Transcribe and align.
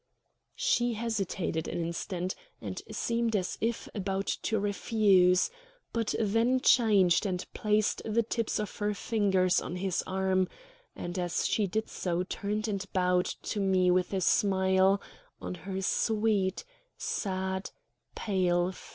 She 0.55 0.93
hesitated 0.95 1.67
an 1.67 1.79
instant, 1.79 2.33
and 2.59 2.81
seemed 2.91 3.35
as 3.35 3.59
if 3.61 3.87
about 3.93 4.25
to 4.41 4.59
refuse; 4.59 5.51
but 5.93 6.15
then 6.19 6.59
changed 6.59 7.23
and 7.27 7.45
placed 7.53 8.01
the 8.03 8.23
tips 8.23 8.57
of 8.57 8.75
her 8.77 8.95
fingers 8.95 9.61
on 9.61 9.75
his 9.75 10.03
arm, 10.07 10.47
and 10.95 11.19
as 11.19 11.45
she 11.45 11.67
did 11.67 11.87
so 11.87 12.23
turned 12.23 12.67
and 12.67 12.83
bowed 12.93 13.25
to 13.43 13.59
me 13.59 13.91
with 13.91 14.11
a 14.11 14.21
smile 14.21 14.99
on 15.39 15.53
her 15.53 15.83
sweet, 15.83 16.65
sad, 16.97 17.69
pale 18.15 18.71
face. 18.71 18.89